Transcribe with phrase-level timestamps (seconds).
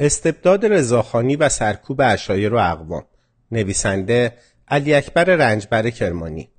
[0.00, 3.04] استبداد رضاخانی و سرکوب اشایر و اقوام.
[3.52, 4.34] نویسنده
[4.68, 6.50] علی اکبر رنجبر کرمانی.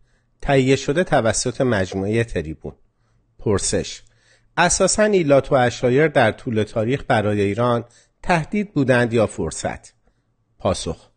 [0.42, 2.74] تهیه شده توسط مجموعه تریبون.
[3.40, 4.02] پرسش
[4.58, 7.86] اساسا ایلات و اشایر در طول تاریخ برای ایران
[8.24, 9.94] تهدید بودند یا فرصت؟
[10.60, 11.10] پاسخ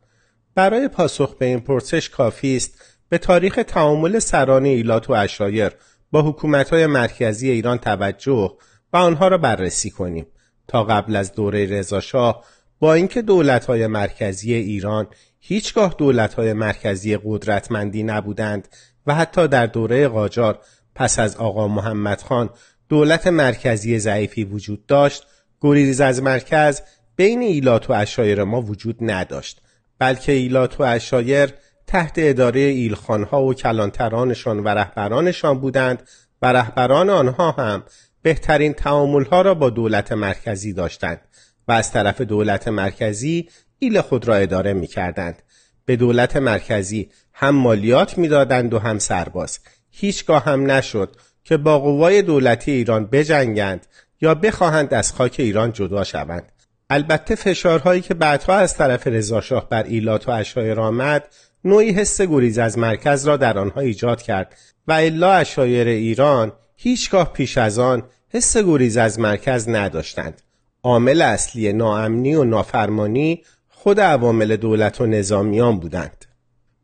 [0.55, 5.73] برای پاسخ به این پرسش کافی است به تاریخ تعامل سران ایلات و اشایر
[6.11, 8.57] با حکومت‌های مرکزی ایران توجه
[8.93, 10.27] و آنها را بررسی کنیم.
[10.69, 12.45] تا قبل از دوره رضاشاه
[12.79, 15.07] با اینکه دولت‌های مرکزی ایران
[15.41, 18.69] هیچگاه دولت‌های مرکزی قدرتمندی نبودند
[19.07, 20.59] و حتی در دوره قاجار
[20.95, 22.51] پس از آقا محمد خان
[22.89, 25.27] دولت مرکزی ضعیفی وجود داشت
[25.61, 26.81] گریز از مرکز
[27.17, 29.61] بین ایلات و اشایر ما وجود نداشت
[29.99, 31.51] بلکه ایلات و اشایر
[31.87, 36.09] تحت اداره ایلخانها و کلانترانشان و رهبرانشان بودند
[36.43, 37.83] و رهبران آنها هم
[38.25, 41.21] بهترین تعاملها را با دولت مرکزی داشتند
[41.69, 45.43] و از طرف دولت مرکزی ایل خود را اداره می کردند.
[45.85, 49.59] به دولت مرکزی هم مالیات می‌دادند و هم سرباز
[49.91, 53.87] هیچگاه هم نشد که با قوای دولتی ایران بجنگند
[54.21, 56.53] یا بخواهند از خاک ایران جدا شوند
[56.91, 61.29] البته فشارهایی که بعدها از طرف رضاشاه بر ایلات و اشایر آمد
[61.65, 64.55] نوعی حس گریز از مرکز را در آنها ایجاد کرد
[64.89, 70.43] و الا اشایر ایران هیچگاه پیش از آن حس گریز از مرکز نداشتند.
[70.83, 76.25] عامل اصلی ناامنی و نافرمانی خود عوامل دولت و نظامیان بودند.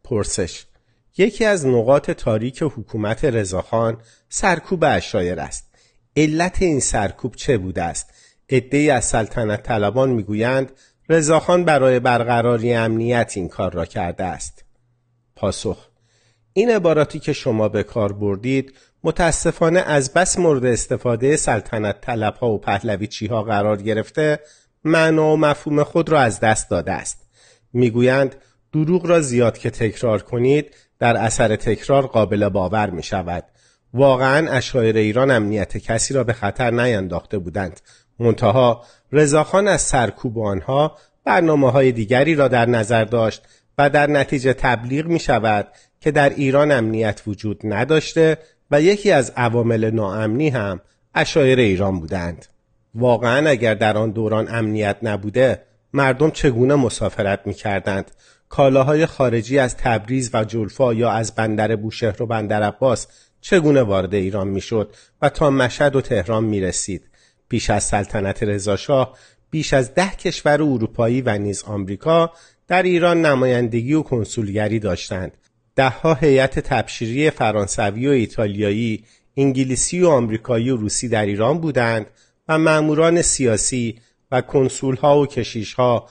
[0.05, 0.65] پرسش
[1.17, 3.97] یکی از نقاط تاریک حکومت رضاخان
[4.29, 5.71] سرکوب اشایر است.
[6.17, 8.11] علت این سرکوب چه بوده است؟
[8.51, 10.73] عدهای از سلطنت طلبان می‌گویند
[11.09, 14.65] رضاخان برای برقراری امنیت این کار را کرده است.
[15.37, 15.90] پاسخ
[16.53, 22.51] این عباراتی که شما به کار بردید متاسفانه از بس مورد استفاده سلطنت طلب ها
[22.51, 24.41] و پهلوی ها قرار گرفته
[24.85, 27.29] معنا و مفهوم خود را از دست داده است.
[27.73, 28.35] می‌گویند
[28.73, 33.45] دروغ را زیاد که تکرار کنید در اثر تکرار قابل باور می شود
[33.95, 37.81] واقعا اشایر ایران امنیت کسی را به خطر نینداخته بودند.
[38.19, 43.43] منتها رضاخان از سرکوب آنها برنامه های دیگری را در نظر داشت
[43.79, 45.69] و در نتیجه تبلیغ می شود
[46.01, 48.39] که در ایران امنیت وجود نداشته
[48.71, 50.81] و یکی از عوامل ناامنی هم
[51.15, 52.47] اشایر ایران بودند
[52.95, 55.63] واقعا اگر در آن دوران امنیت نبوده
[55.93, 58.11] مردم چگونه مسافرت می کردند
[58.49, 63.07] کالاهای خارجی از تبریز و جلفا یا از بندر بوشهر و بندر عباس
[63.41, 67.09] چگونه وارد ایران می‌شد و تا مشهد و تهران می رسید.
[67.49, 69.17] پیش از سلطنت رضاشاه
[69.51, 72.33] بیش از ده کشور اروپایی و نیز آمریکا
[72.69, 75.33] در ایران نمایندگی و کنسولگری داشتند.
[75.77, 79.05] دهها هیئت تبشیری فرانسوی و ایتالیایی،
[79.37, 82.07] انگلیسی و آمریکایی و روسی در ایران بودند
[82.49, 84.01] و ماموران سیاسی
[84.33, 86.09] و کنسولها و کشیشها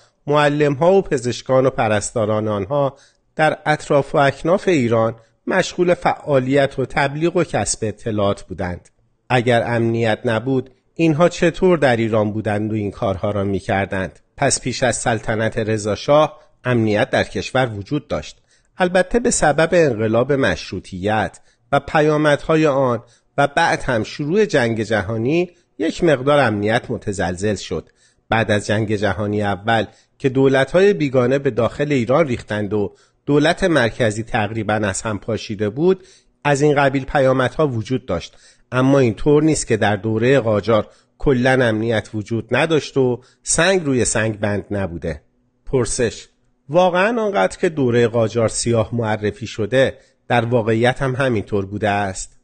[0.79, 2.97] ها و پزشکان و پرستاران آنها
[3.35, 5.15] در اطراف و اکناف ایران
[5.47, 8.89] مشغول فعالیت و تبلیغ و کسب اطلاعات بودند
[9.29, 14.61] اگر امنیت نبود اینها چطور در ایران بودند و این کارها را می کردند؟ پس
[14.61, 18.41] پیش از سلطنت رضاشاه امنیت در کشور وجود داشت
[18.79, 21.39] البته به سبب انقلاب مشروطیت
[21.71, 23.03] و پیامدهای آن
[23.37, 27.89] و بعد هم شروع جنگ جهانی یک مقدار امنیت متزلزل شد.
[28.29, 29.85] بعد از جنگ جهانی اول
[30.17, 32.95] که دولت‌های بیگانه به داخل ایران ریختند و
[33.25, 36.03] دولت مرکزی تقریبا از هم پاشیده بود
[36.43, 38.37] از این قبیل پیامدها وجود داشت.
[38.71, 44.05] اما این طور نیست که در دوره قاجار کلا امنیت وجود نداشت و سنگ روی
[44.05, 45.21] سنگ بند نبوده.
[45.65, 46.27] پرسش
[46.69, 49.97] واقعا آنقدر که دوره قاجار سیاه معرفی شده
[50.27, 52.39] در واقعیت هم همینطور بوده است.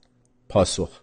[0.49, 1.01] پاسخ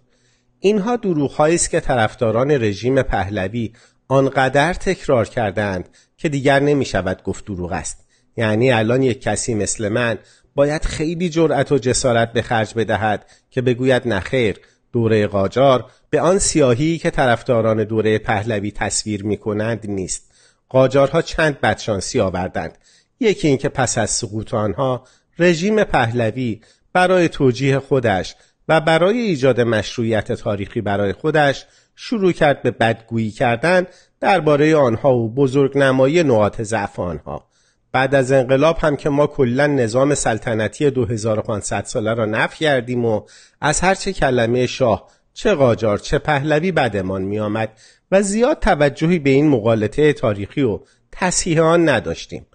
[0.61, 3.73] اینها دروغ است که طرفداران رژیم پهلوی
[4.09, 8.07] آنقدر تکرار کردند که دیگر نمی شود گفت دروغ است.
[8.37, 10.19] یعنی الان یک کسی مثل من
[10.55, 14.61] باید خیلی جرأت و جسارت به خرج بدهد که بگوید نخیر
[14.93, 20.33] دوره قاجار به آن سیاهی که طرفداران دوره پهلوی تصویر می کنند نیست.
[20.69, 22.79] قاجارها چند بدشانسی آوردند.
[23.23, 25.05] یکی اینکه پس از سقوط آنها
[25.39, 26.61] رژیم پهلوی
[26.93, 28.35] برای توجیه خودش
[28.69, 31.67] و برای ایجاد مشروعیت تاریخی برای خودش
[31.97, 33.87] شروع کرد به بدگویی کردن
[34.21, 37.49] درباره آنها و بزرگ نمایی نقاط ضعف آنها.
[37.93, 43.23] بعد از انقلاب هم که ما کلا نظام سلطنتی 2500 ساله را نفی کردیم و
[43.61, 47.69] از هرچه کلمه شاه چه قاجار چه پهلوی بدمان می آمد
[48.11, 50.81] و زیاد توجهی به این مقالطه تاریخی و
[51.13, 52.47] تصحیح آن نداشتیم.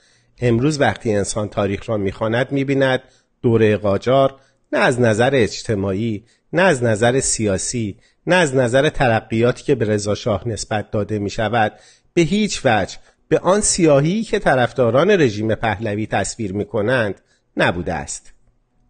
[0.41, 3.01] امروز وقتی انسان تاریخ را می‌خواند می‌بیند
[3.41, 4.35] دوره قاجار
[4.73, 6.23] نه از نظر اجتماعی
[6.53, 7.97] نه از نظر سیاسی
[8.27, 11.73] نه از نظر ترقیاتی که به رضا شاه نسبت داده می شود
[12.13, 12.97] به هیچ وجه
[13.27, 17.21] به آن سیاهی که طرفداران رژیم پهلوی تصویر می کنند
[17.57, 18.33] نبوده است.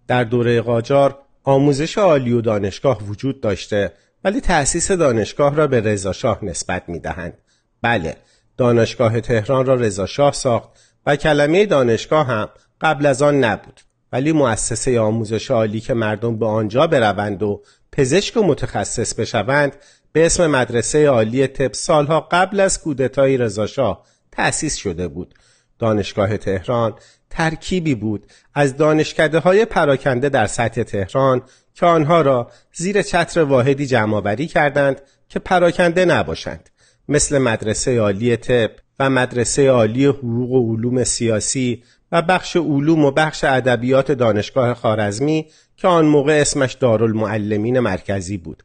[0.08, 3.94] در دوره قاجار آموزش عالی و دانشگاه وجود داشته
[4.24, 7.34] ولی تأسیس دانشگاه را به رضاشاه نسبت می دهند.
[7.82, 8.16] بله
[8.58, 10.70] دانشگاه تهران را رضاشاه ساخت
[11.08, 12.50] و کلمه دانشگاه هم
[12.82, 13.82] قبل از آن نبود.
[14.12, 19.76] ولی مؤسسه آموزش عالی که مردم به آنجا بروند و پزشک و متخصص بشوند
[20.12, 25.34] به اسم مدرسه عالی طب سالها قبل از کودتای رضاشاه تأسیس شده بود.
[25.80, 26.96] دانشگاه تهران
[27.30, 31.42] ترکیبی بود از دانشکده های پراکنده در سطح تهران
[31.74, 36.70] که آنها را زیر چتر واحدی جمعآوری کردند که پراکنده نباشند.
[37.08, 43.12] مثل مدرسه عالی طب و مدرسه عالی حقوق و علوم سیاسی و بخش علوم و
[43.12, 45.46] بخش ادبیات دانشگاه خارزمی
[45.76, 48.64] که آن موقع اسمش دارالمعلمین مرکزی بود.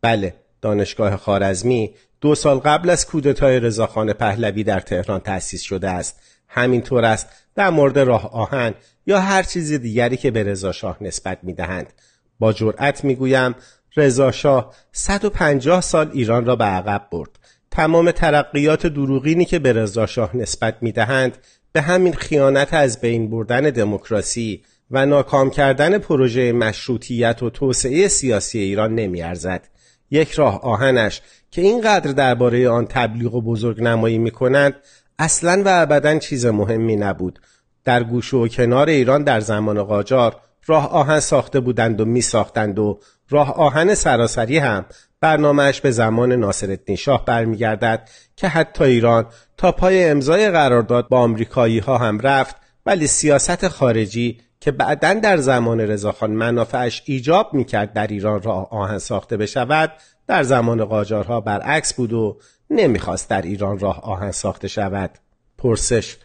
[0.00, 6.20] بله دانشگاه خارزمی دو سال قبل از کودتای رضاخان پهلوی در تهران تأسیس شده است.
[6.48, 8.74] همینطور است در مورد راه آهن
[9.06, 11.92] یا هر چیز دیگری که به رضاشاه نسبت می‌دهند.
[12.38, 13.54] با جرأت می‌گویم
[13.96, 17.30] رضاشاه 150 سال ایران را به عقب برد.
[17.74, 21.38] تمام ترقیات دروغینی که به رضاشاه نسبت می‌دهند
[21.72, 28.58] به همین خیانت از بین بردن دموکراسی و ناکام کردن پروژه مشروطیت و توسعه سیاسی
[28.58, 29.68] ایران نمیارزد.
[30.10, 34.74] یک راه آهنش که اینقدر درباره آن تبلیغ و بزرگ نمایی می کنند
[35.18, 37.38] اصلا و ابدا چیز مهمی نبود.
[37.84, 40.36] در گوش و کنار ایران در زمان قاجار
[40.66, 43.00] راه آهن ساخته بودند و می ساختند و
[43.30, 44.84] راه آهن سراسری هم
[45.24, 49.26] برنامهش به زمان ناصرالدین شاه برمیگردد که حتی ایران
[49.56, 52.56] تا پای امضای قرارداد با آمریکایی ها هم رفت
[52.86, 58.98] ولی سیاست خارجی که بعدا در زمان رضاخان منافعش ایجاب می‌کرد در ایران راه آهن
[58.98, 59.92] ساخته بشود
[60.26, 62.38] در زمان قاجارها برعکس بود و
[62.70, 65.10] نمی‌خواست در ایران راه آهن ساخته شود.
[65.58, 66.16] پرسش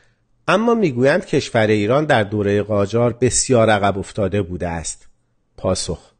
[0.47, 5.07] اما می‌گویند کشور ایران در دوره قاجار بسیار عقب افتاده بوده است.
[5.57, 6.18] پاسخ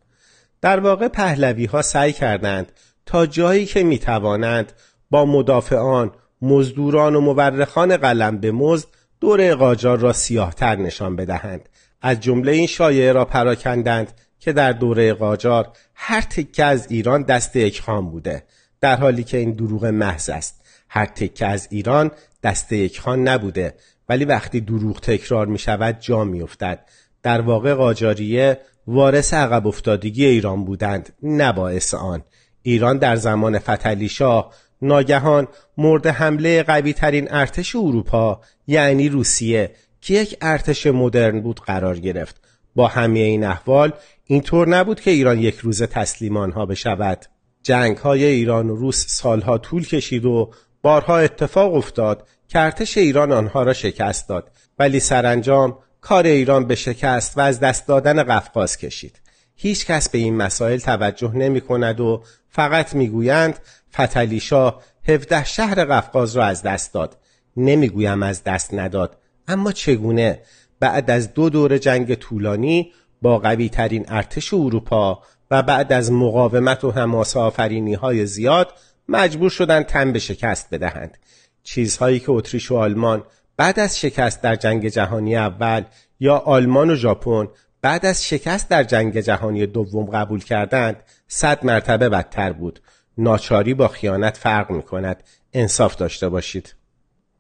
[0.61, 2.71] در واقع پهلوی ها سعی کردند
[3.05, 4.73] تا جایی که می توانند
[5.09, 6.11] با مدافعان،
[6.41, 8.87] مزدوران و مورخان قلم به مزد
[9.19, 11.69] دوره قاجار را سیاهتر نشان بدهند
[12.01, 17.55] از جمله این شایعه را پراکندند که در دوره قاجار هر تکه از ایران دست
[17.55, 18.43] یک خان بوده
[18.81, 22.11] در حالی که این دروغ محض است هر تکه از ایران
[22.43, 23.73] دست یک خان نبوده
[24.09, 26.85] ولی وقتی دروغ تکرار می شود جا می افتد.
[27.23, 28.59] در واقع قاجاریه
[28.89, 31.13] وارث عقب افتادگی ایران بودند.
[31.23, 32.23] نه باعث آن.
[32.61, 35.47] ایران در زمان فتلی شاه ناگهان
[35.77, 39.71] مورد حمله قوی ترین ارتش اروپا یعنی روسیه
[40.01, 42.41] که یک ارتش مدرن بود قرار گرفت.
[42.75, 43.93] با همه این احوال
[44.25, 47.25] اینطور نبود که ایران یک روز تسلیم آنها بشود.
[47.63, 50.51] جنگ های ایران و روس سالها طول کشید و
[50.81, 54.51] بارها اتفاق افتاد که ارتش ایران آنها را شکست داد.
[54.79, 59.21] ولی سرانجام کار ایران به شکست و از دست دادن قفقاز کشید.
[59.55, 63.59] هیچ کس به این مسائل توجه نمی کند و فقط می‌گویند
[63.93, 67.17] فتلی شاه 17 شهر قفقاز را از دست داد.
[67.57, 69.17] نمی‌گویم از دست نداد.
[69.47, 70.41] اما چگونه؟
[70.79, 72.91] بعد از دو دور جنگ طولانی
[73.21, 78.73] با قوی ترین ارتش اروپا و بعد از مقاومت و حماس آفرینی های زیاد
[79.07, 81.17] مجبور شدند تن به شکست بدهند.
[81.63, 83.23] چیزهایی که اتریش و آلمان
[83.59, 85.83] بعد از شکست در جنگ جهانی اول
[86.19, 87.47] یا آلمان و ژاپن
[87.81, 92.81] بعد از شکست در جنگ جهانی دوم قبول کردند صد مرتبه بدتر بود.
[93.17, 95.23] ناچاری با خیانت فرق می کند
[95.53, 96.75] انصاف داشته باشید.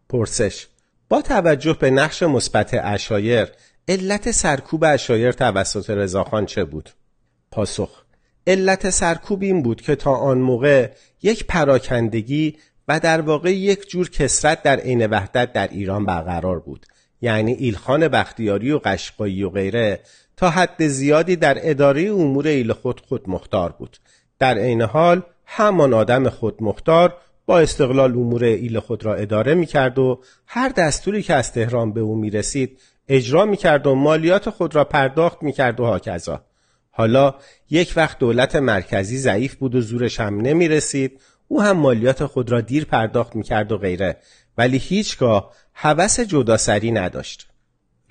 [0.09, 0.67] پرسش
[1.09, 3.47] با توجه به نقش مثبت اشایر
[3.87, 6.89] علت سرکوب اشایر توسط رضاخان چه بود؟
[7.51, 8.03] پاسخ
[8.47, 12.57] علت سرکوب این بود که تا آن موقع یک پراکندگی
[12.89, 16.85] و در واقع یک جور کسرت در عین وحدت در ایران برقرار بود.
[17.21, 19.99] یعنی ایلخان بختیاری و قشقایی و غیره
[20.37, 23.97] تا حد زیادی در اداره امور ایل خود خود مختار بود.
[24.39, 29.65] در عین حال همان آدم خود مختار با استقلال امور ایل خود را اداره می
[29.65, 33.95] کرد و هر دستوری که از تهران به او می رسید اجرا می کرد و
[33.95, 36.43] مالیات خود را پرداخت می کرد و هاکذا.
[36.91, 37.35] حالا
[37.69, 42.51] یک وقت دولت مرکزی ضعیف بود و زورش هم نمی رسید او هم مالیات خود
[42.51, 44.17] را دیر پرداخت می کرد و غیره.
[44.57, 47.47] ولی هیچگاه هوس جداسری نداشت.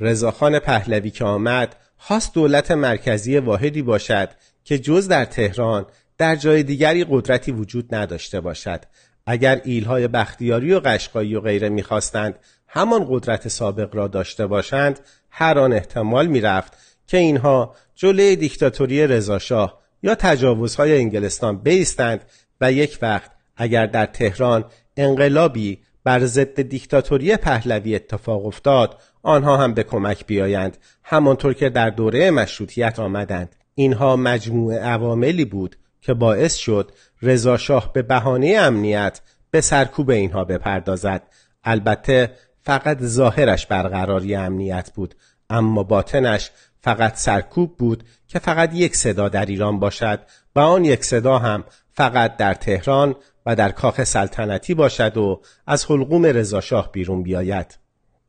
[0.01, 4.29] رضاخان پهلوی که آمد خواست دولت مرکزی واحدی باشد
[4.65, 5.87] که جز در تهران
[6.19, 8.85] در جای دیگری قدرتی وجود نداشته باشد.
[9.27, 15.59] اگر ایلهای بختیاری و قشقایی و غیره می‌خواستند همان قدرت سابق را داشته باشند هر
[15.59, 16.73] آن احتمال می‌رفت
[17.07, 22.25] که اینها جلوی دیکتاتوری رضاشاه یا تجاوزهای انگلستان بیستند
[22.61, 24.65] و یک وقت اگر در تهران
[24.97, 31.91] انقلابی بر ضد دیکتاتوری پهلوی اتفاق افتاد آنها هم به کمک بیایند همانطور که در
[31.91, 33.57] دوره مشروطیت آمدند.
[33.75, 40.45] اینها مجموع عواملی بود که باعث شد رضا شاه به بهانه امنیت به سرکوب اینها
[40.45, 41.23] بپردازد.
[41.65, 42.31] البته
[42.63, 45.15] فقط ظاهرش برقراری امنیت بود
[45.51, 46.51] اما باطنش
[46.81, 50.21] فقط سرکوب بود که فقط یک صدا در ایران باشد
[50.57, 51.65] و آن یک صدا هم
[51.99, 57.79] فقط در تهران و در کاخ سلطنتی باشد و از حلقوم رضاشاه بیرون بیاید.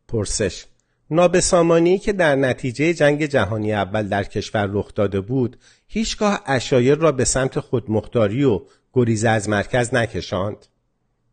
[0.08, 0.66] پرسش
[1.12, 5.58] نابسامانی که در نتیجه جنگ جهانی اول در کشور رخ داده بود
[5.88, 8.62] هیچگاه اشایر را به سمت خودمختاری و
[8.94, 10.66] گریز از مرکز نکشاند؟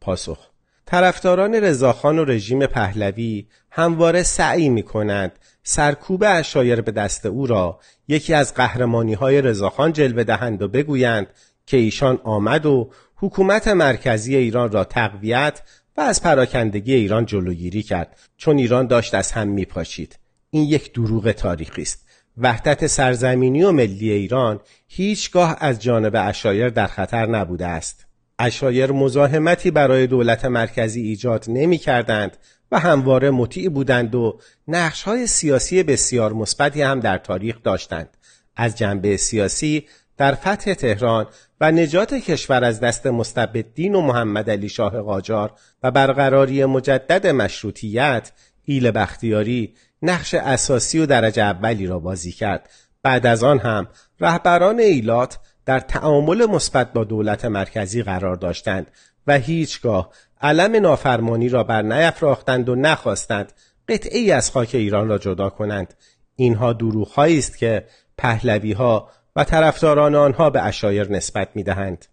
[0.00, 0.38] پاسخ
[0.86, 7.80] طرفداران رضاخان و رژیم پهلوی همواره سعی می کنند سرکوب اشایر به دست او را
[8.08, 11.26] یکی از قهرمانی های رضاخان جلوه دهند و بگویند
[11.66, 15.62] که ایشان آمد و حکومت مرکزی ایران را تقویت
[15.96, 18.18] و از پراکندگی ایران جلوگیری کرد.
[18.36, 20.18] چون ایران داشت از هم میپاشید.
[20.50, 22.06] این یک دروغ تاریخی است.
[22.38, 28.06] وحدت سرزمینی و ملی ایران هیچگاه از جانب اشایر در خطر نبوده است.
[28.38, 32.36] اشایر مزاحمتی برای دولت مرکزی ایجاد نمی کردند
[32.72, 38.16] و همواره مطیع بودند و نقش های سیاسی بسیار مثبتی هم در تاریخ داشتند.
[38.56, 41.26] از جنبه سیاسی در فتح تهران
[41.60, 48.32] و نجات کشور از دست مستبدین و محمد علی شاه قاجار و برقراری مجدد مشروطیت
[48.64, 52.70] ایل بختیاری نقش اساسی و درجه اولی را بازی کرد.
[53.02, 53.88] بعد از آن هم
[54.20, 58.86] رهبران ایلات در تعامل مثبت با دولت مرکزی قرار داشتند
[59.26, 63.52] و هیچگاه علم نافرمانی را بر نیفراختند و نخواستند
[63.88, 65.94] قطعی از خاک ایران را جدا کنند.
[66.36, 67.86] اینها دروغهایی است که
[68.18, 72.04] پهلوی ها و طرفداران آنها به اشایر نسبت می دهند.